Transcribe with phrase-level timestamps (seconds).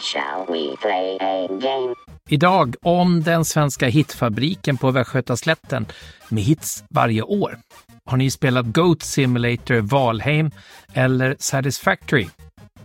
[0.00, 1.94] Shall we play a game?
[2.28, 5.86] Idag om den svenska hitfabriken på Västgötaslätten
[6.28, 7.58] med hits varje år.
[8.04, 10.50] Har ni spelat Goat Simulator Valheim
[10.92, 12.28] eller Satisfactory?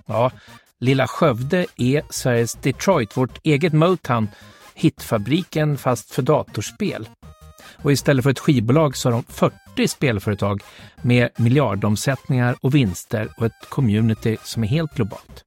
[0.06, 0.32] Ja,
[0.80, 4.30] lilla Skövde är Sveriges Detroit, vårt eget Motown,
[4.76, 7.10] hitfabriken fast för datorspel.
[7.84, 10.62] Och istället för ett skivbolag så har de 40 spelföretag
[11.02, 15.46] med miljardomsättningar och vinster och ett community som är helt globalt.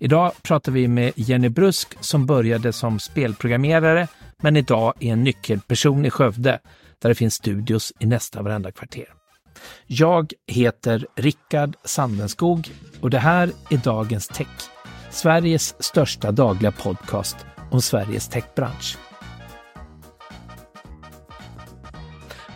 [0.00, 4.08] Idag pratar vi med Jenny Brusk som började som spelprogrammerare
[4.42, 6.60] men idag är en nyckelperson i Skövde
[7.02, 9.06] där det finns studios i nästa varenda kvarter.
[9.86, 14.70] Jag heter Rickard Sandenskog och det här är Dagens Tech,
[15.10, 17.36] Sveriges största dagliga podcast
[17.70, 19.07] om Sveriges techbransch.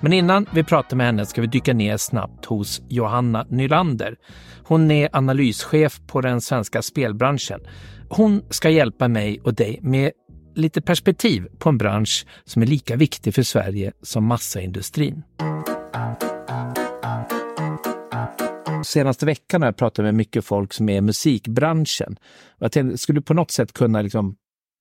[0.03, 4.17] Men innan vi pratar med henne ska vi dyka ner snabbt hos Johanna Nylander.
[4.65, 7.61] Hon är analyschef på den svenska spelbranschen.
[8.09, 10.11] Hon ska hjälpa mig och dig med
[10.55, 15.23] lite perspektiv på en bransch som är lika viktig för Sverige som massaindustrin.
[18.85, 22.17] Senaste veckan har jag pratat med mycket folk som är i musikbranschen.
[22.59, 24.37] Jag tänkte, skulle du på något sätt kunna liksom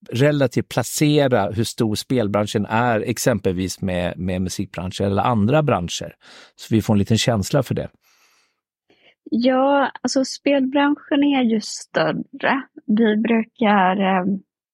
[0.10, 6.16] relativt placera hur stor spelbranschen är exempelvis med, med musikbranschen eller andra branscher.
[6.56, 7.90] Så vi får en liten känsla för det.
[9.24, 12.62] Ja, alltså spelbranschen är ju större.
[12.86, 14.26] Vi brukar eh,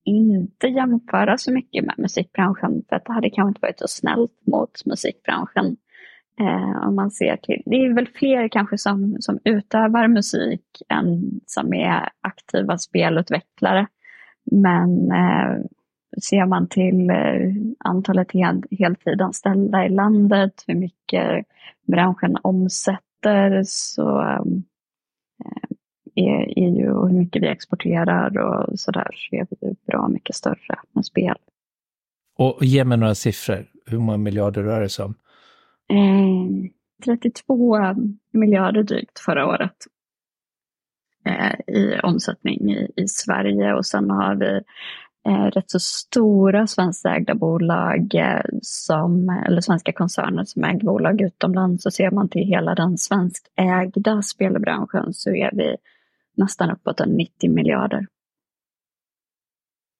[0.05, 4.47] inte jämföra så mycket med musikbranschen för att det hade kanske inte varit så snällt
[4.51, 5.77] mot musikbranschen.
[6.39, 11.39] Eh, om man ser till, det är väl fler kanske som, som utövar musik än
[11.45, 13.87] som är aktiva spelutvecklare.
[14.51, 15.65] Men eh,
[16.21, 21.45] ser man till eh, antalet hel, heltidsanställda i landet, hur mycket
[21.87, 24.41] branschen omsätter, så eh,
[26.15, 30.35] är, är ju, och hur mycket vi exporterar och sådär, så är vi bra mycket
[30.35, 31.35] större med spel.
[32.37, 33.65] Och ge mig några siffror.
[33.85, 35.15] Hur många miljarder rör det sig om?
[35.89, 36.71] Eh,
[37.05, 37.77] 32
[38.31, 39.75] miljarder drygt förra året
[41.67, 44.61] i omsättning i, i, Sverige och sen har vi
[45.27, 51.83] eh, rätt så stora svenskägda bolag eh, som, eller svenska koncerner som äger bolag utomlands.
[51.83, 55.75] Så ser man till hela den svenskägda spelbranschen så är vi
[56.37, 58.07] nästan uppåt 90 miljarder.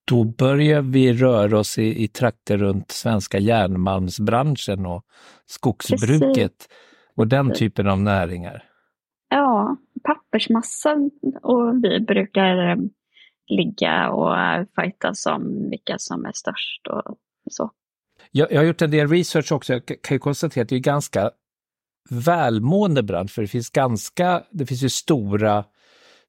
[0.07, 5.03] Då börjar vi röra oss i, i trakter runt svenska järnmalmsbranschen och
[5.45, 6.67] skogsbruket Precis.
[7.15, 8.63] och den typen av näringar.
[9.29, 10.96] Ja, pappersmassa
[11.41, 12.75] och vi brukar eh,
[13.50, 14.35] ligga och
[14.75, 17.18] fightas om vilka som är störst och
[17.52, 17.72] så.
[18.31, 19.74] Jag, jag har gjort en del research också.
[19.74, 21.31] Jag kan ju konstatera att det är ganska
[22.09, 25.63] välmående bransch, för det finns ganska, det finns ju stora,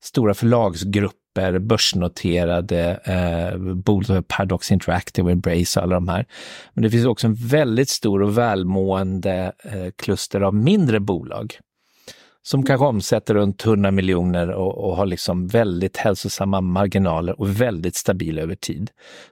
[0.02, 6.26] stora förlagsgrupper, börsnoterade eh, bolag, Paradox Interactive, Embrace och alla de här.
[6.74, 11.58] Men det finns också en väldigt stor och välmående eh, kluster av mindre bolag
[12.42, 17.94] som kanske omsätter runt 100 miljoner och, och, har liksom väldigt hälsosamma marginaler och väldigt
[17.94, 18.90] stabila över tid.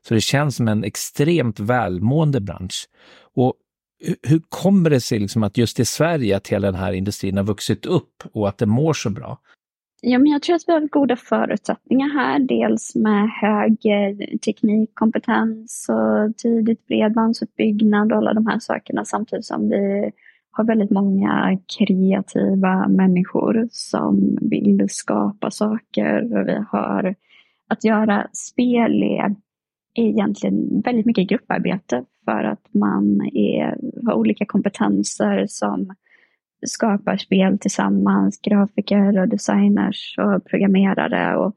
[0.08, 2.88] Så det känns som en extremt välmående bransch.
[3.34, 3.54] Och
[4.22, 7.44] hur kommer det sig liksom att just i Sverige att hela den här industrin har
[7.44, 9.38] vuxit upp och att det mår så bra?
[10.00, 12.38] Ja, men jag tror att vi har goda förutsättningar här.
[12.38, 13.78] Dels med hög
[14.44, 20.12] teknikkompetens och tidigt bredbandsutbyggnad och alla de här sakerna samtidigt som vi
[20.56, 26.38] har väldigt många kreativa människor som vill skapa saker.
[26.38, 27.14] Och vi har
[27.68, 29.34] att göra spel är,
[29.94, 35.94] egentligen väldigt mycket grupparbete för att man är, har olika kompetenser som
[36.66, 41.36] skapar spel tillsammans, grafiker och designers och programmerare.
[41.36, 41.56] Och,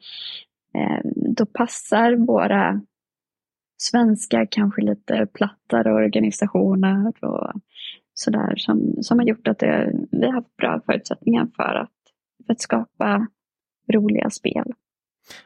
[0.74, 1.02] eh,
[1.36, 2.82] då passar våra
[3.78, 7.62] svenska, kanske lite plattare organisationer och
[8.20, 11.92] sådär som, som har gjort att det, vi har haft bra förutsättningar för att,
[12.46, 13.28] för att skapa
[13.94, 14.74] roliga spel.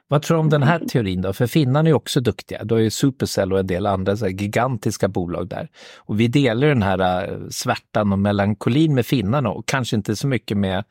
[0.07, 1.33] Vad tror du om den här teorin då?
[1.33, 2.63] För finnarna är också duktiga.
[2.63, 5.69] Du har ju Supercell och en del andra så gigantiska bolag där.
[5.97, 10.27] Och vi delar den här äh, svärtan och melankolin med finnarna och kanske inte så
[10.27, 10.83] mycket med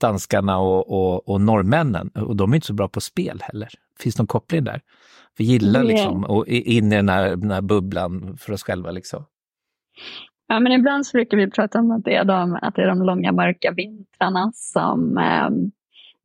[0.00, 2.08] danskarna och, och, och norrmännen.
[2.08, 3.68] Och de är inte så bra på spel heller.
[3.98, 4.80] Finns det någon koppling där?
[5.38, 9.24] Vi gillar liksom och in i den här, den här bubblan för oss själva liksom.
[10.46, 12.86] Ja, men ibland så brukar vi prata om att det är de, att det är
[12.86, 15.70] de långa mörka vintrarna som, ehm,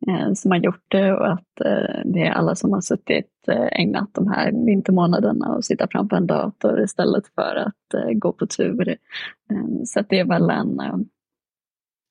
[0.08, 3.68] eh, som har gjort det och att eh, det är alla som har suttit eh,
[3.72, 8.48] ägnat de här vintermånaderna och sitta framför en dator istället för att eh, gå på
[8.48, 8.90] tur.
[9.52, 10.98] Ehm, så det är väl en, eh,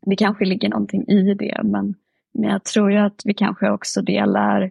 [0.06, 1.94] det kanske ligger någonting i det, men,
[2.34, 4.70] men jag tror ju att vi kanske också delar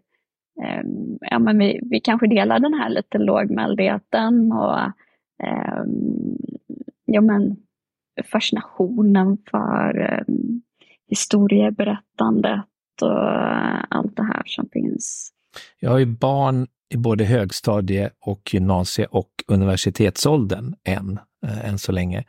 [0.63, 4.79] ehm, ja, men vi, vi kanske delar den här lite lågmäldheten och
[5.43, 5.83] eh,
[7.05, 7.55] ja, men
[8.31, 10.35] fascinationen för eh,
[11.09, 12.65] historieberättandet
[13.01, 15.31] och allt det här som finns.
[15.79, 21.91] Jag har ju barn i både högstadie och gymnasie och universitetsåldern än, eh, än så
[21.91, 22.23] länge.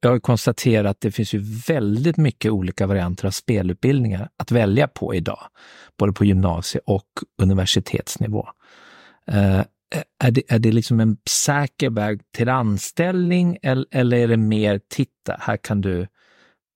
[0.00, 1.38] Jag har konstaterat att det finns ju
[1.68, 5.40] väldigt mycket olika varianter av spelutbildningar att välja på idag,
[5.98, 7.08] både på gymnasie och
[7.42, 8.48] universitetsnivå.
[9.26, 9.60] Eh,
[10.24, 14.80] är det, är det liksom en säker väg till anställning eller, eller är det mer,
[14.88, 16.06] titta, här kan du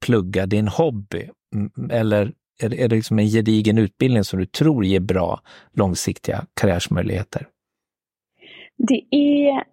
[0.07, 1.29] plugga din hobby?
[1.91, 2.33] Eller
[2.63, 5.41] är det, är det liksom en gedigen utbildning som du tror ger bra
[5.73, 7.47] långsiktiga karriärsmöjligheter?
[8.77, 9.65] Det är,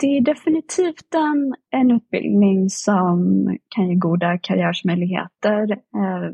[0.00, 5.70] det är definitivt en, en utbildning som kan ge goda karriärsmöjligheter.
[5.72, 6.32] Eh,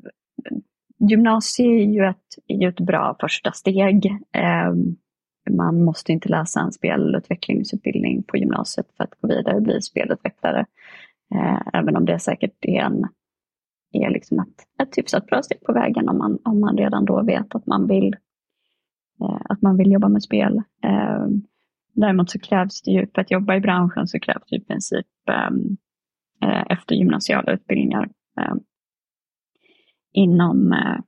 [1.59, 2.17] är ju ett,
[2.47, 4.07] är ju ett bra första steg.
[4.35, 4.73] Eh,
[5.51, 10.67] man måste inte läsa en spelutvecklingsutbildning på gymnasiet för att gå vidare och bli spelutvecklare.
[11.35, 13.07] Eh, även om det säkert är en
[13.93, 17.23] är liksom ett, ett hyfsat bra steg på vägen om man, om man redan då
[17.23, 18.17] vet att man vill,
[19.23, 20.63] eh, att man vill jobba med spel.
[20.85, 21.27] Eh,
[21.93, 25.07] däremot så krävs det ju, för att jobba i branschen så krävs det i princip
[25.29, 25.77] ehm,
[26.43, 28.09] eh, eftergymnasiala utbildningar
[28.41, 28.55] eh,
[30.13, 31.01] inom, eh,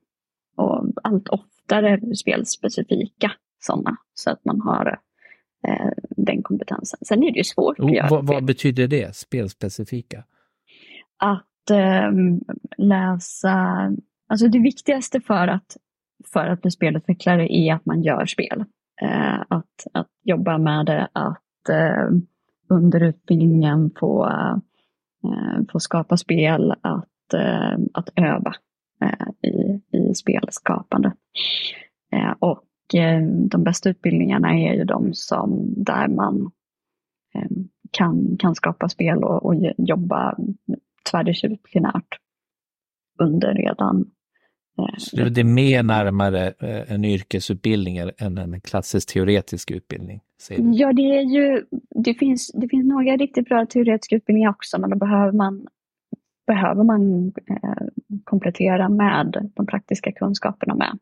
[0.55, 3.31] och allt oftare spelspecifika
[3.63, 4.99] sådana, så att man har
[5.67, 6.99] eh, den kompetensen.
[7.01, 8.07] Sen är det ju svårt att göra.
[8.09, 10.23] Vad, vad betyder det, spelspecifika?
[11.19, 12.11] Att eh,
[12.77, 13.57] läsa,
[14.27, 15.77] alltså det viktigaste för att,
[16.33, 18.65] för att bli spelutvecklare är att man gör spel.
[19.01, 22.09] Eh, att, att jobba med det, att eh,
[22.69, 24.25] under utbildningen få,
[25.23, 28.53] eh, få skapa spel, att, eh, att öva
[29.01, 31.11] eh, i, i spelskapande.
[32.39, 32.63] och
[33.49, 36.51] de bästa utbildningarna är ju de som där man
[37.91, 40.37] kan, kan skapa spel och, och jobba
[41.11, 42.17] tvärdisciplinärt
[43.19, 44.11] under redan.
[44.79, 50.21] Eh, Så det är mer närmare eh, en yrkesutbildning än en klassisk teoretisk utbildning?
[50.73, 51.65] Ja, det är ju,
[52.03, 55.67] det finns, det finns några riktigt bra teoretiska utbildningar också, men då behöver man,
[56.47, 57.87] behöver man eh,
[58.23, 60.99] komplettera med de praktiska kunskaperna med.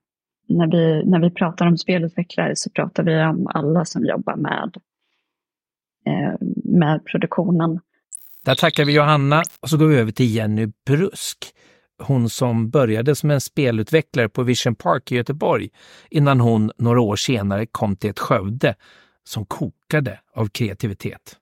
[0.58, 4.78] När vi, när vi pratar om spelutvecklare så pratar vi om alla som jobbar med,
[6.06, 7.80] eh, med produktionen
[8.46, 11.38] där tackar vi Johanna och så går vi över till Jenny Brusk.
[12.04, 15.70] Hon som började som en spelutvecklare på Vision Park i Göteborg
[16.10, 18.76] innan hon några år senare kom till ett Skövde
[19.24, 21.38] som kokade av kreativitet.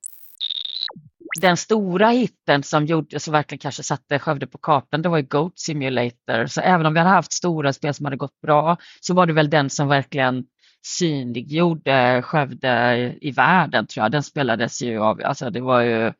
[1.41, 5.23] Den stora hitten som gjorde så verkligen kanske satte Skövde på kartan, det var ju
[5.23, 6.45] Goat Simulator.
[6.45, 9.33] Så även om vi hade haft stora spel som hade gått bra så var det
[9.33, 10.45] väl den som verkligen
[10.85, 14.11] synliggjorde Skövde i världen tror jag.
[14.11, 16.13] Den spelades ju av, alltså det var ju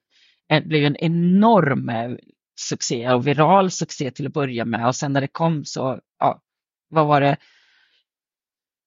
[0.49, 2.11] det blev en enorm eh,
[2.59, 6.41] succé och viral succé till att börja med och sen när det kom så, ja,
[6.89, 7.37] vad var det,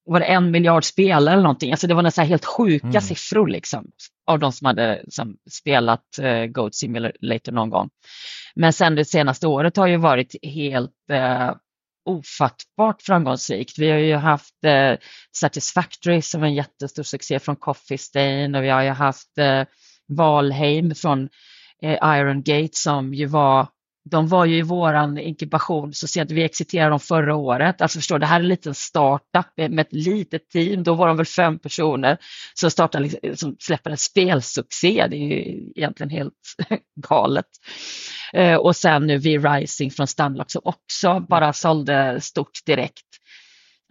[0.04, 1.70] var det en miljard spelare eller någonting?
[1.70, 3.00] Alltså det var nästan helt sjuka mm.
[3.00, 3.90] siffror liksom
[4.26, 7.90] av de som hade som spelat uh, Goat Simulator någon gång.
[8.54, 11.52] Men sen det senaste året har ju varit helt uh,
[12.04, 13.78] ofattbart framgångsrikt.
[13.78, 14.98] Vi har ju haft uh,
[15.36, 19.64] Satisfactory som en jättestor succé från Coffee Stain och vi har ju haft uh,
[20.08, 21.28] Valheim från
[21.82, 23.66] eh, Iron Gate som ju var
[24.04, 27.82] de var ju i våran inkubation så sent, vi exiterade dem förra året.
[27.82, 31.16] Alltså förstår det här är en liten startup med ett litet team, då var de
[31.16, 32.18] väl fem personer
[32.54, 35.06] som startade, liksom, som släpper en spelsuccé.
[35.10, 36.34] Det är ju egentligen helt
[37.08, 37.46] galet.
[38.32, 43.11] Eh, och sen nu V-Rising från Stanlock som också bara sålde stort direkt.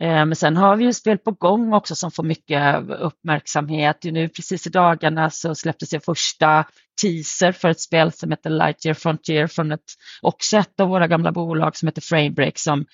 [0.01, 4.03] Eh, men sen har vi ju spel på gång också som får mycket uppmärksamhet.
[4.03, 6.65] Nu precis i dagarna så släpptes det första
[7.01, 9.85] teaser för ett spel som heter Lightyear Frontier från ett,
[10.21, 12.85] också ett av våra gamla bolag som heter Framebreak som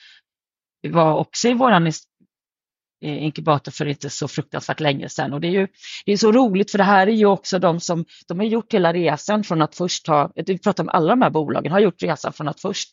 [0.88, 1.94] var också i våran eh,
[3.02, 5.34] inkubator för inte så fruktansvärt länge sedan.
[5.34, 5.68] Och det är ju
[6.06, 8.74] det är så roligt för det här är ju också de som de har gjort
[8.74, 12.04] hela resan från att först ha, vi pratar om alla de här bolagen, har gjort
[12.04, 12.90] resan från att först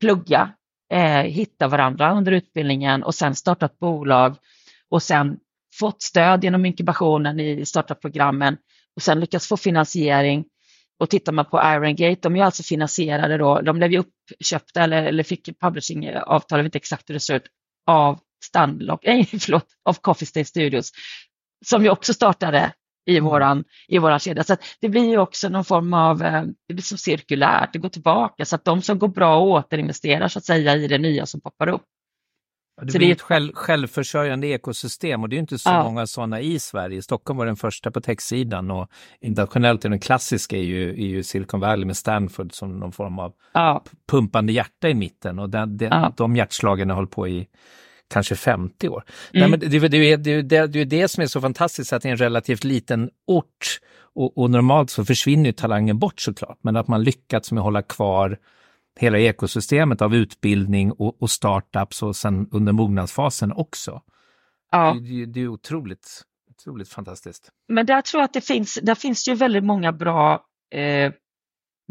[0.00, 0.52] plugga
[0.92, 4.36] eh, hitta varandra under utbildningen och sen startat bolag
[4.88, 5.38] och sen
[5.80, 8.56] fått stöd genom inkubationen i startupprogrammen
[8.96, 10.44] och sen lyckats få finansiering.
[10.98, 14.82] Och tittar man på Iron Gate, de är alltså finansierade då, de blev ju uppköpta
[14.82, 17.46] eller, eller fick publishingavtal, jag vet inte exakt hur det ser ut,
[17.86, 20.92] av Standlock, nej förlåt, av Coffee State Studios,
[21.66, 22.72] som ju också startade
[23.06, 23.24] i mm.
[23.30, 24.44] våran, i våran kedja.
[24.44, 27.88] Så det blir ju också någon form av, eh, det blir så cirkulärt, det går
[27.88, 31.40] tillbaka så att de som går bra återinvesterar så att säga i det nya som
[31.40, 31.82] poppar upp.
[32.82, 35.82] Det Så blir det ett själv, självförsörjande ekosystem och det är inte så Ja.
[35.84, 37.02] många sådana i Sverige.
[37.02, 38.88] Stockholm var den första på techsidan och
[39.20, 43.18] internationellt är den klassiska är ju, är ju Silicon Valley med Stanford som någon form
[43.18, 46.12] av Ja, pumpande hjärta i mitten och den, den, Ja.
[46.16, 47.48] de hjärtslagen har hållit på i
[48.08, 49.04] kanske 50 år.
[49.34, 49.40] Mm.
[49.40, 52.02] Nej, men det, det, det, det, det, det är det som är så fantastiskt att
[52.02, 53.80] det är en relativt liten ort
[54.14, 57.64] och, och normalt så försvinner ju talangen bort såklart, men att man lyckats med att
[57.64, 58.38] hålla kvar
[58.98, 64.02] hela ekosystemet av utbildning och, och startups och sen under mognadsfasen också.
[64.72, 64.96] ja.
[65.00, 67.50] Det, det, är otroligt, otroligt fantastiskt.
[67.68, 71.12] Men där tror jag att det finns, där finns ju väldigt många bra, eh,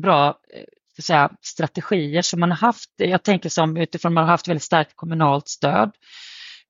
[0.02, 0.64] bra eh,
[1.04, 2.90] säga, strategier som man har haft.
[2.96, 5.92] Jag tänker som utifrån man har haft väldigt starkt kommunalt stöd,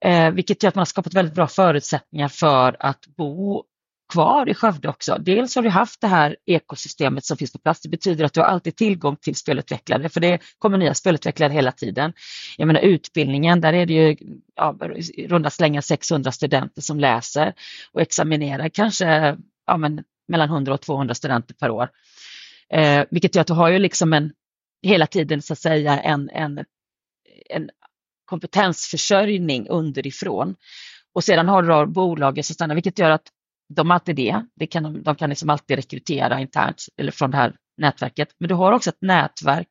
[0.05, 3.63] eh, vilket gör att man har skapat väldigt bra förutsättningar för att bo
[4.13, 5.17] kvar i Skövde också.
[5.19, 7.81] Dels har du haft det här ekosystemet som finns på plats.
[7.81, 11.71] Det betyder att du har alltid tillgång till spelutvecklare, för det kommer nya spelutvecklare hela
[11.71, 12.13] tiden.
[12.57, 14.17] Jag menar utbildningen, där är det ju
[14.55, 17.53] ja, i runda slängar 600 studenter som läser
[17.91, 21.89] och examinerar kanske ja, men, mellan 100 och 200 studenter per år.
[22.73, 24.33] Eh, vilket gör att du har ju liksom en,
[24.81, 26.65] hela tiden så att säga en, en,
[27.49, 27.69] en
[28.25, 30.55] kompetensförsörjning underifrån.
[31.13, 33.27] Och sedan har du då bolaget som stannar, vilket gör att
[33.69, 34.45] de har alltid det.
[34.55, 38.29] det kan de, de kan liksom alltid rekrytera internt eller från det här nätverket.
[38.37, 39.69] Men du har också ett nätverk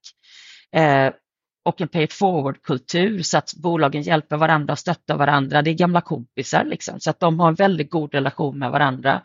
[0.73, 1.13] eh,
[1.65, 5.63] och en pay it forward-kultur så att bolagen hjälper varandra och stöttar varandra.
[5.63, 9.23] Det är gamla kompisar liksom, så att de har en väldigt god relation med varandra.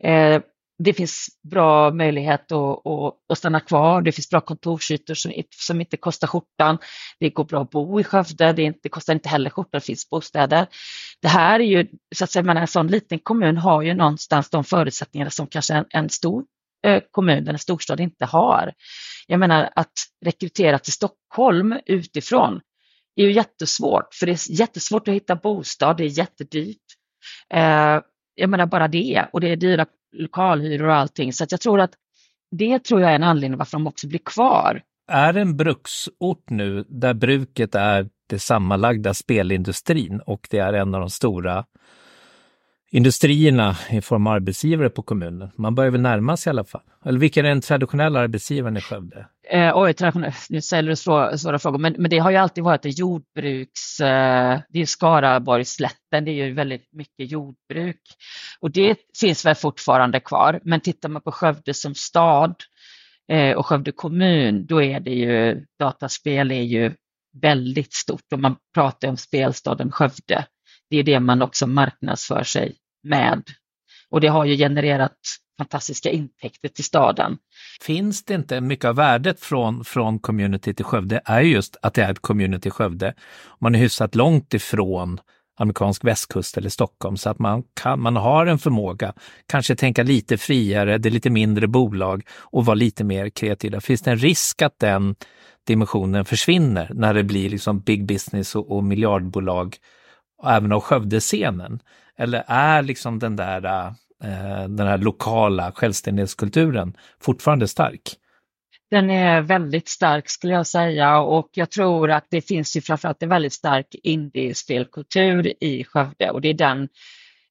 [0.00, 0.42] Eh,
[0.78, 4.02] det finns bra möjlighet att, att, att stanna kvar.
[4.02, 6.78] Det finns bra kontorsytor som, som inte kostar skjortan.
[7.20, 8.52] Det går bra att bo i Skövde.
[8.52, 9.80] Det, inte, det kostar inte heller skjortan.
[9.80, 10.66] Det finns bostäder.
[11.22, 14.50] Det här är ju, så att säga, man, en sån liten kommun har ju någonstans
[14.50, 16.44] de förutsättningarna som kanske en, en stor
[17.10, 18.72] kommun, en storstad inte har.
[19.26, 19.92] Jag menar att
[20.24, 22.60] rekrytera till Stockholm utifrån
[23.16, 26.82] är ju jättesvårt, för det är jättesvårt att hitta bostad, det är jättedyrt.
[27.54, 28.00] Eh,
[28.34, 31.80] jag menar bara det, och det är dyra lokalhyror och allting, så att jag tror
[31.80, 31.94] att
[32.50, 34.82] det tror jag är en anledning varför de också blir kvar.
[35.08, 40.94] Är det en bruksort nu där bruket är det sammanlagda spelindustrin och det är en
[40.94, 41.64] av de stora
[42.90, 45.50] industrierna i form av arbetsgivare på kommunen?
[45.56, 46.82] Man börjar väl närma sig i alla fall.
[47.04, 49.26] Eller vilka är den traditionella arbetsgivaren i Skövde?
[49.50, 50.32] Eh, oj, traditionell.
[50.48, 54.00] nu ställer du svåra, svåra frågor, men, men det har ju alltid varit en jordbruks...
[54.00, 58.00] Eh, det är Skaraborgsslätten, det är ju väldigt mycket jordbruk.
[58.60, 62.54] Och det finns väl fortfarande kvar, men tittar man på Skövde som stad
[63.32, 66.92] eh, och Skövde kommun, då är det ju, dataspel är ju
[67.42, 70.46] väldigt stort och man pratar om spelstaden Skövde.
[70.90, 73.42] Det är det man också marknadsför sig med.
[74.10, 75.16] Och det har ju genererat
[75.58, 77.38] fantastiska intäkter till staden.
[77.80, 82.02] Finns det inte mycket av värdet från, från community till Skövde är just att det
[82.02, 83.14] är ett community i Skövde.
[83.60, 85.20] Man är hyfsat långt ifrån
[85.58, 89.12] amerikansk västkust eller Stockholm så att man, kan, man har en förmåga,
[89.46, 93.80] kanske tänka lite friare, det är lite mindre bolag och vara lite mer kreativa.
[93.80, 95.14] Finns det en risk att den
[95.66, 99.76] dimensionen försvinner när det blir liksom big business och, och miljardbolag
[100.38, 101.80] och även av Skövdescenen?
[102.18, 103.64] Eller är liksom den där,
[104.24, 108.02] eh, den här lokala självständighetskulturen fortfarande stark?
[108.90, 113.22] Den är väldigt stark skulle jag säga och jag tror att det finns ju framförallt
[113.22, 116.88] en väldigt stark indiespelkultur i Skövde och det är den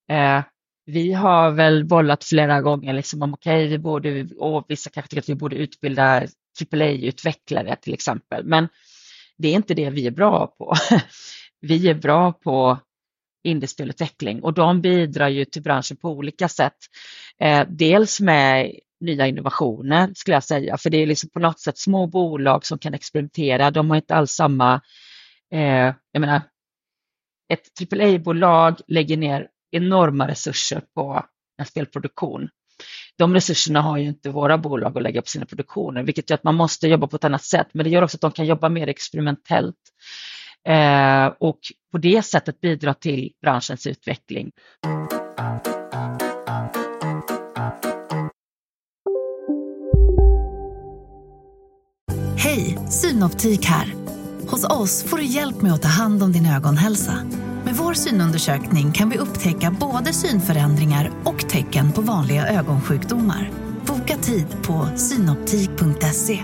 [0.10, 0.44] eh,
[0.86, 5.10] vi har väl bollat flera gånger liksom om okej, okay, vi borde, och vissa kanske
[5.10, 6.28] tycker att vi borde utbilda
[6.72, 8.68] AAA-utvecklare till exempel, men
[9.38, 10.74] det är inte det vi är bra på.
[11.68, 12.80] vi är bra på
[13.44, 16.78] indiespelutveckling och de bidrar ju till branschen på olika sätt.
[17.40, 21.78] Eh, dels med nya innovationer skulle jag säga, för det är liksom på något sätt
[21.78, 23.72] små bolag som kan experimentera.
[23.72, 24.82] De har inte alls samma,
[25.54, 26.42] eh, jag menar,
[27.54, 31.26] ett AAA-bolag lägger ner enorma resurser på
[31.58, 32.50] en spelproduktion.
[33.18, 36.44] De resurserna har ju inte våra bolag att lägga på sina produktioner, vilket gör att
[36.44, 38.70] man måste jobba på ett annat sätt, men det gör också att de kan jobba
[38.70, 39.76] mer experimentellt
[40.68, 41.60] eh, och
[41.92, 44.52] på det sättet bidra till branschens utveckling.
[52.38, 53.94] Hej, Synoptik här.
[54.50, 57.14] Hos oss får du hjälp med att ta hand om din ögonhälsa.
[57.66, 63.52] Med vår synundersökning kan vi upptäcka både synförändringar och tecken på vanliga ögonsjukdomar.
[63.88, 66.44] Boka tid på synoptik.se.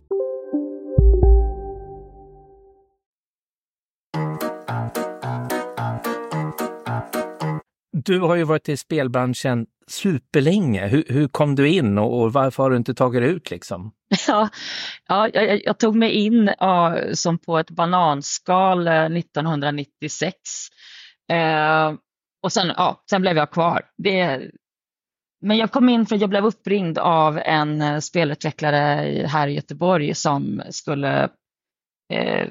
[8.05, 10.87] Du har ju varit i spelbranschen superlänge.
[10.87, 13.91] Hur, hur kom du in och, och, varför har du inte tagit dig ut liksom?
[14.27, 14.49] Ja,
[15.07, 20.35] ja jag, jag tog mig in ja, som på ett bananskal eh, 1996.
[21.31, 21.93] Eh,
[22.43, 23.81] och sen, ja, sen blev jag kvar.
[23.97, 24.41] Det,
[25.41, 29.53] men jag kom in för att jag blev uppringd av en eh, spelutvecklare här i
[29.53, 31.23] Göteborg som skulle
[32.13, 32.47] eh,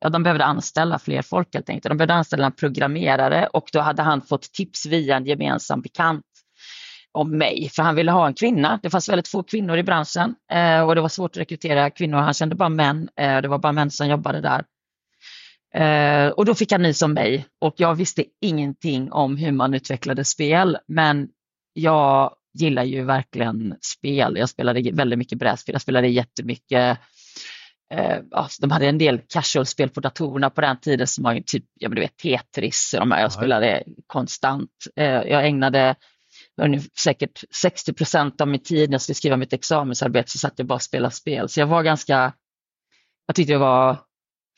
[0.00, 1.90] ja, de behövde anställa fler folk helt enkelt.
[1.90, 6.24] De behövde anställa en programmerare och då hade han fått tips via en gemensam bekant
[7.12, 8.80] om mig, för han ville ha en kvinna.
[8.82, 12.18] Det fanns väldigt få kvinnor i branschen eh, och det var svårt att rekrytera kvinnor.
[12.18, 13.08] Han kände bara män.
[13.16, 14.64] Eh, det var bara män som jobbade där.
[15.74, 19.74] Eh, och då fick han nys om mig och jag visste ingenting om hur man
[19.74, 21.28] utvecklade spel, men
[21.72, 24.36] jag gillar ju verkligen spel.
[24.38, 26.98] Jag spelade väldigt mycket brädspel, jag spelade jättemycket
[27.94, 31.64] eh, alltså de hade en del casual-spel på datorerna på den tiden som var typ,
[31.74, 34.70] ja men du vet Tetris, de här, jag spelade konstant.
[34.96, 35.94] Eh, jag ägnade
[37.02, 40.66] säkert 60 procent av min tid när jag skulle skriva mitt examensarbete så satt jag
[40.66, 41.48] bara och spelade spel.
[41.48, 42.32] Så jag var ganska,
[43.26, 43.98] jag tyckte det var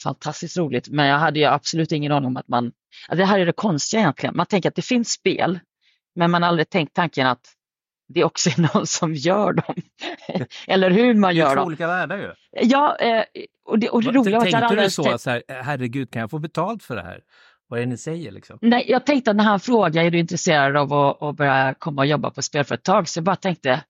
[0.03, 2.73] fantastiskt roligt, men jag hade ju absolut ingen aning om att man,
[3.09, 5.61] att det här är det konstiga egentligen, man tänker att det finns spel,
[6.15, 7.55] men man har aldrig tänkt tanken att
[8.13, 9.75] det också är någon som gör dem.
[10.67, 11.55] Eller hur man gör dem.
[11.55, 12.33] Det är två olika världar ju.
[12.51, 13.25] Ja, eh,
[13.65, 16.31] och det, och det roliga var att Tänkte du så, så här, herregud kan jag
[16.31, 17.21] få betalt för det här?
[17.69, 18.33] Vad är det ni säger?
[18.33, 18.59] Liksom?
[18.61, 22.03] Nej, jag tänkte att när han frågade, är du intresserad av att, att börja komma
[22.03, 23.09] och jobba på spelföretag?
[23.09, 23.85] Så jag bara tänkte,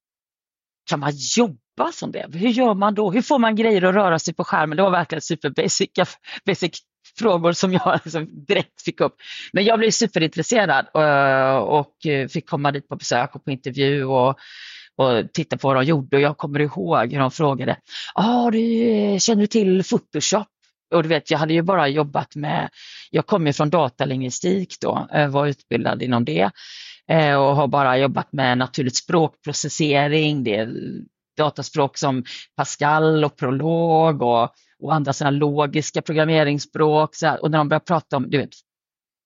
[0.91, 2.27] kan man jobba som det?
[2.33, 3.11] Hur gör man då?
[3.11, 4.77] Hur får man grejer att röra sig på skärmen?
[4.77, 5.91] Det var verkligen super basic,
[6.47, 6.81] basic
[7.19, 9.17] frågor som jag liksom direkt fick upp.
[9.53, 11.97] Men jag blev superintresserad eh, och
[12.31, 14.39] fick komma dit på besök och på intervju och,
[14.97, 16.17] och titta på vad de gjorde.
[16.17, 17.77] Och jag kommer ihåg hur de frågade,
[18.15, 18.59] ah, du,
[19.21, 20.49] känner du till Photoshop?
[20.95, 22.69] Och du vet, jag hade ju bara jobbat med,
[23.11, 26.51] jag kom ju från datalingvistik då, eh, var utbildad inom det
[27.09, 30.69] eh, och har bara jobbat med naturligt språkprocessering, det är
[31.37, 32.25] dataspråk som
[32.57, 37.15] Pascal och Prolog och och andra sådana logiska programmeringsspråk.
[37.15, 37.43] Så här.
[37.43, 38.51] Och när de börjar prata om du vet,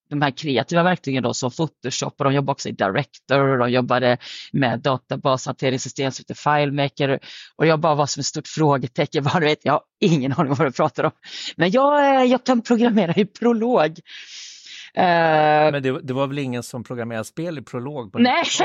[0.09, 3.71] de här kreativa verktygen då, som Photoshop och de jobbar också i Director och de
[3.71, 4.19] jobbade eh,
[4.53, 7.21] med databashanteringssystem som heter FileMaker
[7.57, 9.25] och jag bara var som ett stort frågetecken.
[9.33, 11.11] Vad vet, jag har ingen aning om vad du pratar om.
[11.57, 14.01] Men jag, eh, jag kan programmera i Prolog.
[14.99, 15.03] Uh,
[15.73, 18.13] Men det, det, var väl ingen som programmerade spel i prolog?
[18.13, 18.45] På nej,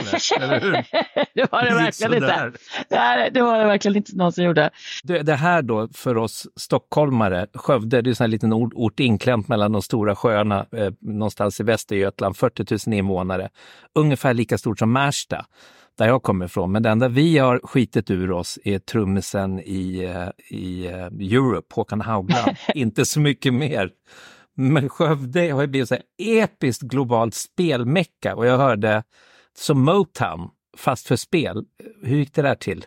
[1.33, 2.51] det var det verkligen inte.
[2.89, 4.69] Nej, det var det verkligen inte någon som gjorde.
[5.03, 9.47] Det, det här då för oss stockholmare, Skövde, det är en liten ort, ort inklämt
[9.47, 13.49] mellan de stora sjöarna eh, någonstans i Västergötland, 40 000 invånare.
[13.95, 15.45] Ungefär lika stort som Märsta
[15.97, 16.71] där jag kommer ifrån.
[16.71, 21.75] Men det enda vi har skitit ur oss är trummisen i, eh, i uh, Europe,
[21.75, 22.55] Håkan Haugland.
[22.75, 23.89] inte så mycket mer.
[24.61, 29.03] Men Skövde har ju blivit så här episkt globalt spelmecka och jag hörde
[29.57, 31.65] som Motown, fast för spel.
[32.03, 32.85] Hur gick det där till?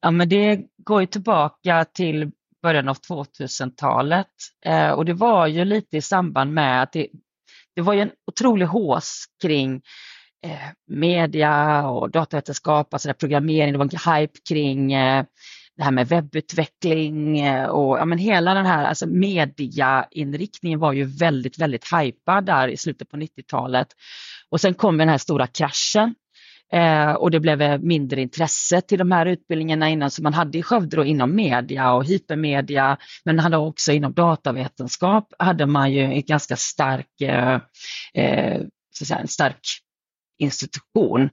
[0.00, 2.30] Ja, men det går ju tillbaka till
[2.62, 4.26] början av 2000-talet
[4.64, 7.08] eh, och det var ju lite i samband med att det,
[7.74, 9.82] det var ju en otrolig hås kring
[10.44, 15.24] eh, media och datavetenskap, alltså programmering, det var en hype kring eh,
[15.76, 21.04] det här med webbutveckling eh, och ja, men hela den här alltså mediainriktningen var ju
[21.04, 23.88] väldigt, väldigt hajpad där i slutet på 90-talet.
[24.50, 26.14] Och sen kom den här stora kraschen
[26.72, 30.62] eh, och det blev mindre intresse till de här utbildningarna innan som man hade i
[30.62, 36.22] Skövde då, inom media och hypermedia, men hade också inom datavetenskap hade man ju en
[36.22, 37.60] ganska stark, eh,
[38.14, 38.60] eh
[38.98, 39.60] så säga, en stark
[40.38, 41.30] institution.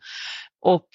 [0.61, 0.87] Och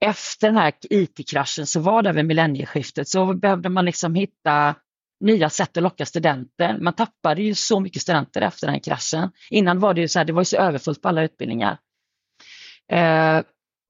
[0.00, 4.74] efter den här IT-kraschen så var det vid millennieskiftet så behövde man liksom hitta
[5.20, 6.78] nya sätt att locka studenter.
[6.80, 9.30] Man tappade ju så mycket studenter efter den här kraschen.
[9.50, 11.78] Innan var det ju så här, det var ju så överfullt på alla utbildningar.
[12.92, 13.42] Eh,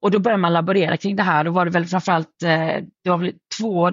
[0.03, 1.45] och då började man laborera kring det här.
[1.45, 3.89] Då var det väl framförallt, eh, det var väl två,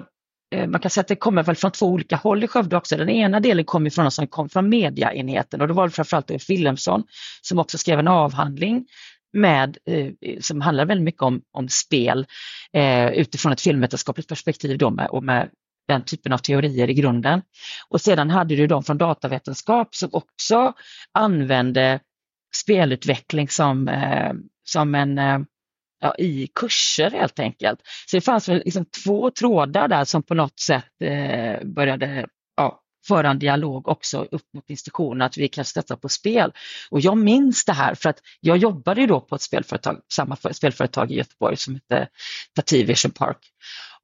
[0.54, 2.96] eh, man kan säga att det kommer väl från två olika håll i Skövde också.
[2.96, 6.30] Den ena delen kom ifrån oss som kom från mediaenheten och då var det framförallt
[6.30, 7.04] Ulf Wilhelmsson
[7.42, 8.86] som också skrev en avhandling
[9.32, 12.26] med, eh, som handlar väldigt mycket om, om spel
[12.72, 15.48] eh, utifrån ett filmvetenskapligt perspektiv då med, och med
[15.88, 17.42] den typen av teorier i grunden.
[17.88, 20.72] Och sedan hade du de från datavetenskap som också
[21.12, 22.00] använde
[22.56, 24.32] spelutveckling som, eh,
[24.64, 25.38] som en eh,
[26.00, 27.80] ja, i kurser helt enkelt.
[28.06, 32.26] Så det fanns väl liksom två trådar där som på något sätt eh, började
[33.08, 36.52] föra en dialog också upp mot institutionerna, att vi kan sätta på spel.
[36.90, 40.36] Och jag minns det här för att jag jobbade ju då på ett spelföretag, samma
[40.36, 42.08] spelföretag i Göteborg som hette
[42.56, 43.38] Tati Vision Park.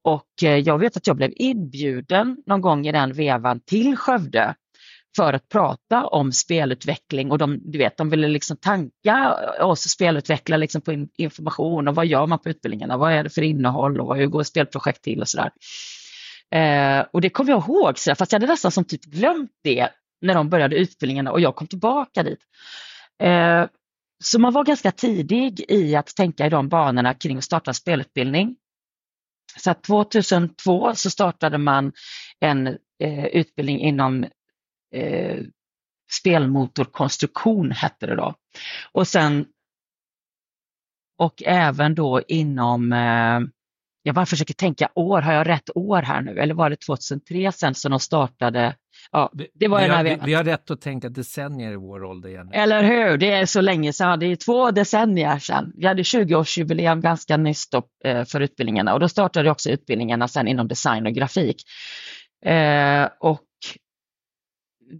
[0.01, 4.55] Och eh, jag vet att jag blev inbjuden någon gång i den vevan till Skövde
[5.15, 10.59] för att prata om spelutveckling och de, du vet, de ville liksom tanka oss spelutvecklare
[10.59, 14.17] liksom på information och vad gör man på utbildningarna, vad är det för innehåll och
[14.17, 15.51] hur går spelprojekt till och sådär.
[16.51, 19.89] Eh, och det kommer jag ihåg, så fast jag hade nästan som typ glömt det
[20.21, 22.39] när de började utbildningarna och jag kom tillbaka dit.
[23.23, 23.65] Eh,
[24.23, 28.55] så man var ganska tidig i att tänka i de banorna kring att starta spelutbildning.
[29.57, 31.93] Så 2002 så startade man
[32.39, 32.67] en
[32.99, 34.23] eh, utbildning inom
[34.95, 35.39] eh,
[36.11, 38.35] spelmotorkonstruktion hette det då.
[38.91, 39.45] Och sen
[41.17, 43.39] och även då inom, eh,
[44.05, 47.51] jag bara försöker tänka år, har jag rätt år här nu eller var det 2003
[47.51, 48.75] sen som de startade?
[49.11, 52.29] Ja, det var vi, har, vi, vi har rätt att tänka decennier i vår ålder
[52.29, 52.49] igen.
[52.53, 55.73] Eller hur, det är så länge sedan, det är två decennier sedan.
[55.75, 60.47] Vi hade 20-årsjubileum ganska nyss då, eh, för utbildningarna och då startade också utbildningarna sen
[60.47, 61.63] inom design och grafik.
[62.45, 63.41] Eh, och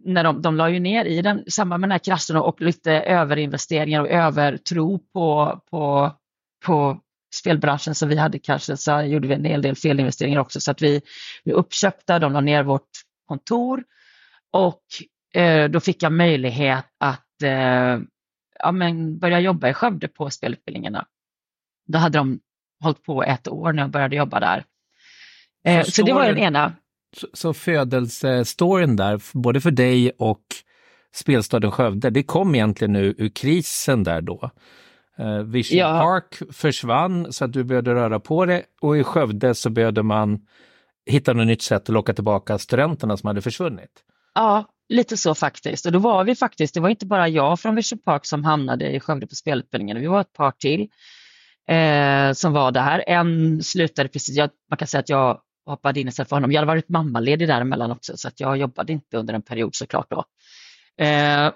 [0.04, 2.92] när de, de la ju ner i den, samband med den här kraschen och lite
[2.92, 6.12] överinvesteringar och övertro på, på,
[6.66, 7.02] på
[7.36, 10.82] spelbranschen så vi hade kanske så gjorde vi en hel del felinvesteringar också så att
[10.82, 11.02] vi
[11.44, 12.90] blev uppköpta, de la ner vårt
[13.28, 13.84] kontor
[14.52, 14.84] och
[15.42, 18.00] eh, då fick jag möjlighet att eh,
[18.60, 21.06] ja, men börja jobba i Skövde på spelutbildningarna.
[21.88, 22.40] Då hade de
[22.84, 24.64] hållit på ett år när jag började jobba där.
[25.68, 26.74] Eh, så, så det var den ena
[27.34, 30.44] så födelsestoryn där, både för dig och
[31.14, 34.52] spelstaden Skövde, det kom egentligen nu ur krisen där då.
[35.20, 36.00] Uh, Vision ja.
[36.00, 40.40] Park försvann så att du började röra på det och i Skövde så behövde man
[41.06, 44.04] hitta något nytt sätt att locka tillbaka studenterna som hade försvunnit.
[44.34, 45.86] Ja, lite så faktiskt.
[45.86, 48.92] Och då var vi faktiskt, det var inte bara jag från Vision Park som hamnade
[48.92, 50.88] i Skövde på spelutbildningen, vi var ett par till
[51.68, 53.04] eh, som var där.
[53.08, 56.52] En slutade precis, jag, man kan säga att jag hoppade in istället för honom.
[56.52, 60.08] Jag hade varit mammaledig däremellan också så att jag jobbade inte under en period såklart
[60.10, 60.26] då.
[61.06, 61.52] Eh,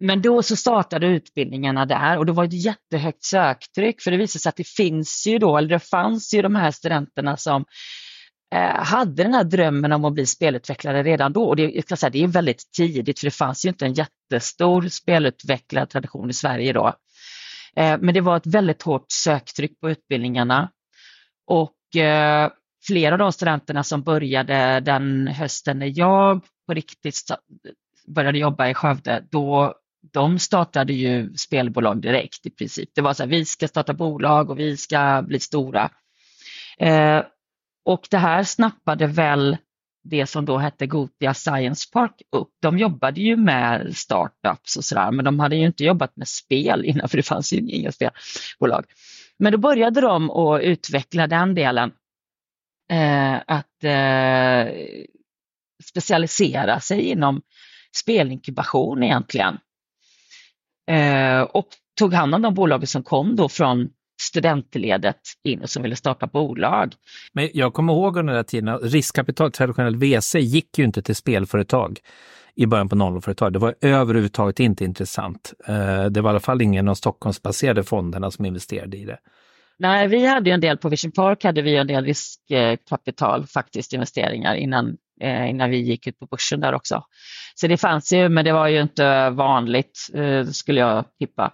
[0.00, 4.42] men då så startade utbildningarna där och det var ett jättehögt söktryck för det visade
[4.42, 7.64] sig att det finns ju då, eller det fanns ju de här studenterna som
[8.54, 11.44] eh, hade den här drömmen om att bli spelutvecklare redan då.
[11.44, 13.94] Och det, jag ska säga, det är väldigt tidigt för det fanns ju inte en
[13.94, 16.94] jättestor spelutvecklartradition i Sverige då.
[17.76, 20.70] Eh, men det var ett väldigt hårt söktryck på utbildningarna.
[21.46, 22.50] Och eh,
[22.86, 27.16] flera av de studenterna som började den hösten när jag på riktigt
[28.14, 29.74] började jobba i Skövde, då
[30.12, 32.90] de startade ju spelbolag direkt i princip.
[32.94, 35.90] Det var så här, vi ska starta bolag och vi ska bli stora.
[36.78, 37.22] Eh,
[37.84, 39.56] och det här snappade väl
[40.04, 42.50] det som då hette Gotia Science Park upp.
[42.62, 46.84] De jobbade ju med startups och sådär, men de hade ju inte jobbat med spel
[46.84, 48.84] innan, för det fanns ju inga spelbolag.
[49.38, 51.92] Men då började de att utveckla den delen
[52.92, 54.72] eh, att eh,
[55.84, 57.42] specialisera sig inom
[57.96, 59.58] spelinkubation egentligen.
[60.90, 61.66] Eh, och
[61.98, 63.88] tog hand om de bolag som kom då från
[64.22, 66.94] studentledet in och som ville starta bolag.
[67.32, 71.16] Men jag kommer ihåg under den där tiden, riskkapital, traditionellt VC, gick ju inte till
[71.16, 71.98] spelföretag
[72.54, 73.52] i början på 00-företag.
[73.52, 75.52] Det var överhuvudtaget inte intressant.
[75.66, 79.18] Eh, det var i alla fall ingen av Stockholmsbaserade fonderna som investerade i det.
[79.78, 84.54] Nej, vi hade en del på Vision Park, hade vi en del riskkapital, faktiskt investeringar
[84.54, 87.04] innan, Eh, innan vi gick ut på börsen där också.
[87.54, 91.52] Så det fanns ju, men det var ju inte vanligt eh, skulle jag tippa.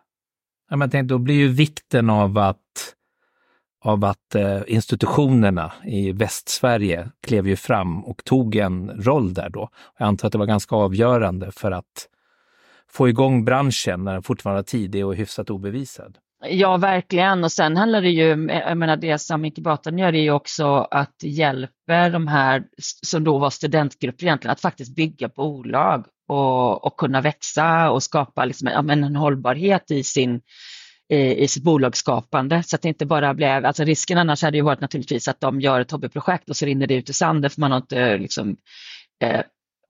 [0.70, 2.56] Ja, men tänk, då blir ju vikten av att
[3.84, 9.68] av att eh, institutionerna i Västsverige klev ju fram och tog en roll där då.
[9.98, 12.08] Jag antar att det var ganska avgörande för att
[12.88, 16.18] få igång branschen när den fortfarande var tidig och hyfsat obevisad.
[16.50, 17.44] Ja, verkligen.
[17.44, 21.16] Och sen handlar det ju, jag menar det som inkubatorn gör är ju också att
[21.22, 22.64] hjälpa de här
[23.02, 28.44] som då var studentgrupper egentligen att faktiskt bygga bolag och, och kunna växa och skapa
[28.44, 30.40] liksom, ja, en hållbarhet i sin
[31.08, 34.62] i, i sitt bolagsskapande så att det inte bara blev, alltså risken annars hade ju
[34.62, 37.60] varit naturligtvis att de gör ett hobbyprojekt och så rinner det ut i sanden för
[37.60, 38.56] man har inte liksom,
[39.22, 39.40] eh,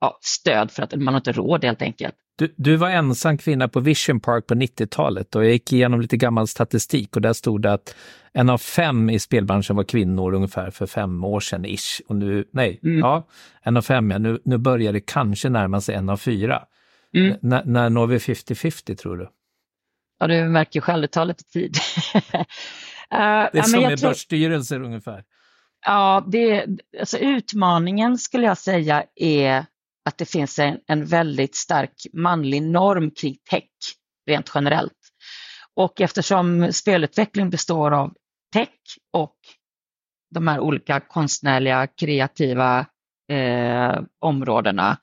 [0.00, 2.14] ja, stöd för att man har inte råd helt enkelt.
[2.38, 6.16] Du, du var ensam kvinna på Vision Park på 90-talet och jag gick igenom lite
[6.16, 7.96] gammal statistik och där stod det att
[8.32, 12.00] en av fem i spelbranschen var kvinnor ungefär för fem år sedan ish.
[12.08, 12.98] Och nu, nej, mm.
[12.98, 13.28] ja,
[13.62, 14.18] en av fem ja.
[14.18, 16.62] Nu, nu börjar det kanske närma sig en av fyra.
[17.14, 17.36] Mm.
[17.64, 19.28] när når vi 50-50 tror du?
[20.18, 21.76] Ja, du märker själv, det tar lite tid.
[22.14, 22.20] uh,
[23.10, 24.08] det är som med tror...
[24.08, 25.24] börsstyrelser ungefär.
[25.86, 26.66] Ja, det,
[27.00, 29.66] alltså utmaningen skulle jag säga är
[30.06, 33.70] att det finns en, en väldigt stark manlig norm kring tech
[34.26, 34.92] rent generellt.
[35.74, 38.14] Och eftersom spelutveckling består av
[38.52, 38.68] tech
[39.12, 39.36] och
[40.30, 42.86] de här olika konstnärliga, kreativa
[43.32, 44.98] eh, områdena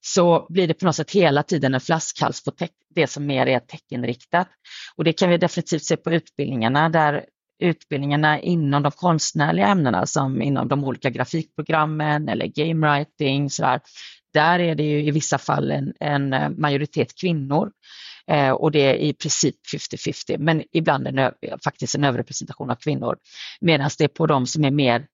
[0.00, 3.46] så blir det på något sätt hela tiden en flaskhals på tech, det som mer
[3.46, 4.48] är techinriktat.
[4.96, 7.24] Och det kan vi definitivt se på utbildningarna där
[7.58, 13.80] utbildningarna inom de konstnärliga ämnena som inom de olika grafikprogrammen eller game writing, sådär,
[14.34, 17.70] där, är det ju i vissa fall en, en eh, majoritet kvinnor
[18.26, 21.32] eh, och det är i princip 50-50 men ibland en,
[21.64, 23.16] faktiskt en överrepresentation av kvinnor.
[23.60, 25.06] Medan det är på de som är mer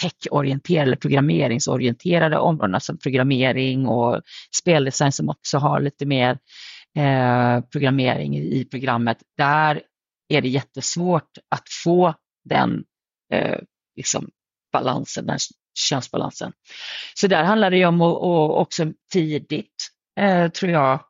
[0.00, 4.22] techorienterade eller programmeringsorienterade områdena som programmering och
[4.56, 6.38] speldesign som också har lite mer
[6.96, 9.18] eh, programmering i, i programmet.
[9.36, 9.82] Där
[10.28, 12.14] är det jättesvårt att få
[12.44, 12.84] den
[13.32, 13.58] eh,
[13.96, 14.30] liksom
[14.72, 15.38] balansen, den
[15.78, 16.52] könsbalansen.
[17.14, 18.16] Så där handlar det om att
[18.50, 19.88] också tidigt,
[20.20, 21.00] eh, tror jag,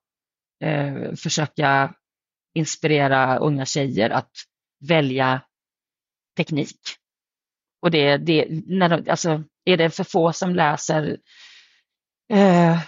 [0.64, 1.94] eh, försöka
[2.54, 4.30] inspirera unga tjejer att
[4.88, 5.40] välja
[6.36, 6.80] teknik.
[7.82, 11.16] Och det, det när de, alltså, är det för få som läser
[12.32, 12.78] eh,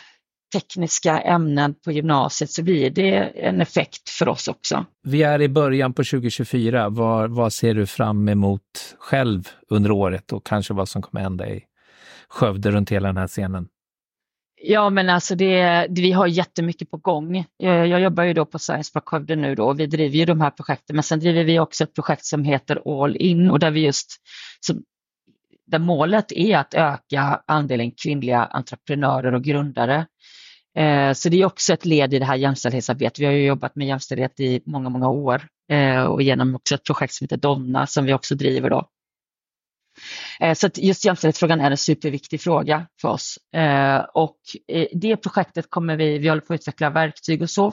[0.52, 4.86] tekniska ämnen på gymnasiet så blir det en effekt för oss också.
[5.02, 6.88] Vi är i början på 2024.
[6.88, 11.48] Vad, vad ser du fram emot själv under året och kanske vad som kommer hända
[11.48, 11.64] i
[12.28, 13.68] Skövde runt hela den här scenen?
[14.60, 17.44] Ja, men alltså det, vi har jättemycket på gång.
[17.56, 20.24] Jag, jag jobbar ju då på Science Park Skövde nu då och vi driver ju
[20.24, 23.58] de här projekten, men sen driver vi också ett projekt som heter All In och
[23.58, 24.16] där vi just,
[24.60, 24.82] som,
[25.66, 30.06] där målet är att öka andelen kvinnliga entreprenörer och grundare.
[30.78, 33.18] Eh, så det är också ett led i det här jämställdhetsarbetet.
[33.18, 36.84] Vi har ju jobbat med jämställdhet i många, många år eh, och genom också ett
[36.84, 38.88] projekt som heter Donna som vi också driver då.
[40.40, 43.38] Eh, så så just jämställdhetsfrågan är en superviktig fråga för oss.
[43.54, 47.72] Eh, och eh, det projektet kommer vi, vi håller på att utveckla verktyg och så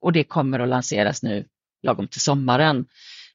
[0.00, 1.44] och det kommer att lanseras nu
[1.82, 2.86] lagom till sommaren.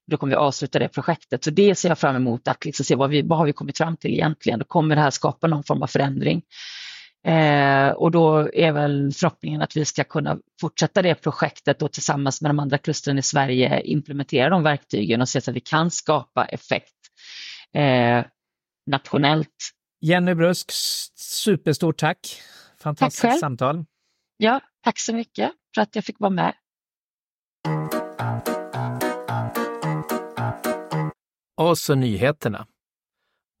[0.06, 1.44] Då kommer vi avsluta det projektet.
[1.44, 3.78] Så det ser jag fram emot, att liksom se vad, vi, vad har vi kommit
[3.78, 4.58] fram till egentligen.
[4.58, 6.42] Då kommer det här skapa någon form av förändring.
[7.26, 12.42] Eh, och då är väl förhoppningen att vi ska kunna fortsätta det projektet och tillsammans
[12.42, 15.90] med de andra klustren i Sverige implementera de verktygen och se så att vi kan
[15.90, 16.95] skapa effekt
[17.76, 18.24] eh,
[18.86, 19.48] nationellt.
[20.00, 20.70] Jenny Brusk,
[21.14, 22.42] superstort tack.
[22.78, 23.84] Fantastiskt tack samtal.
[24.36, 26.54] Ja, tack så mycket för att jag fick vara med.
[31.56, 32.66] Och så nyheterna.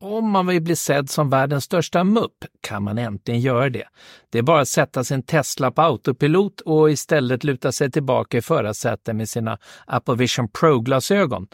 [0.04, 3.88] Om man vill bli sedd som världens största mupp kan man äntligen göra det.
[4.30, 8.42] Det är bara att sätta sin Tesla på autopilot och istället luta sig tillbaka i
[8.42, 11.48] förarsätet med sina Apple Vision Pro-glasögon.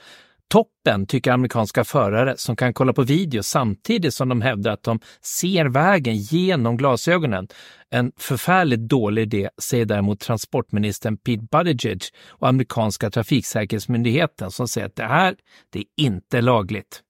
[0.52, 5.00] Toppen, tycker amerikanska förare som kan kolla på video samtidigt som de hävdar att de
[5.22, 7.48] ser vägen genom glasögonen.
[7.90, 14.96] En förfärligt dålig idé, säger däremot transportministern Pete Buttigieg och amerikanska trafiksäkerhetsmyndigheten som säger att
[14.96, 15.36] det här,
[15.70, 17.02] det är inte lagligt.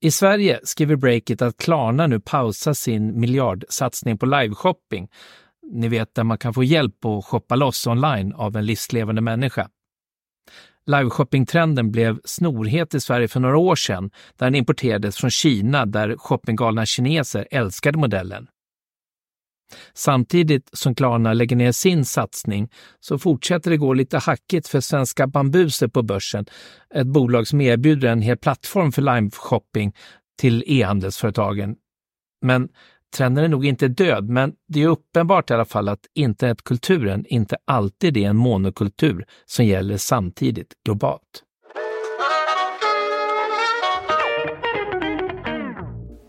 [0.00, 5.08] I Sverige skriver Breakit att Klarna nu pausar sin miljardsatsning på liveshopping.
[5.72, 9.68] Ni vet där man kan få hjälp att shoppa loss online av en livslevande människa.
[10.86, 16.16] Liveshoppingtrenden blev snorhet i Sverige för några år sedan där den importerades från Kina där
[16.16, 18.48] shoppinggalna kineser älskade modellen.
[19.94, 22.68] Samtidigt som Klarna lägger ner sin satsning
[23.00, 26.46] så fortsätter det gå lite hackigt för svenska Bambuser på börsen,
[26.94, 29.92] ett bolag som erbjuder en hel plattform för liveshopping
[30.38, 31.76] till e-handelsföretagen.
[32.42, 32.68] Men
[33.12, 37.56] trenden är nog inte död, men det är uppenbart i alla fall att internetkulturen inte
[37.64, 41.42] alltid är en monokultur som gäller samtidigt globalt.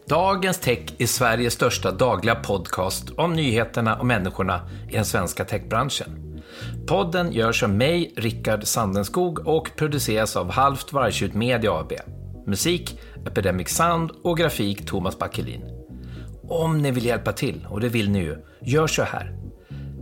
[0.08, 6.41] Dagens Tech är Sveriges största dagliga podcast om nyheterna och människorna i den svenska techbranschen.
[6.88, 11.93] Podden görs av mig, Rickard Sandenskog och produceras av Halvt Vargtjut Media AB.
[12.48, 15.83] Musik, Epidemic Sound och grafik Thomas Backelin.
[16.47, 19.38] Om ni vill hjälpa till, och det vill ni ju, gör så här.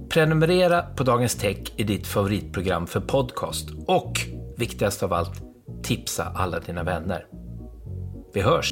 [0.10, 4.12] Prenumerera på Dagens Tech i ditt favoritprogram för podcast och,
[4.58, 5.42] viktigast av allt,
[5.84, 7.26] tipsa alla dina vänner.
[8.34, 8.72] Vi hörs!